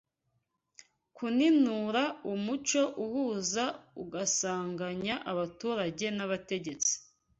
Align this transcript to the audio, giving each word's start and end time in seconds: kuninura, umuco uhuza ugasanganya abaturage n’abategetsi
kuninura, 1.15 2.03
umuco 2.33 2.81
uhuza 3.05 3.65
ugasanganya 4.03 5.15
abaturage 5.31 6.05
n’abategetsi 6.17 6.93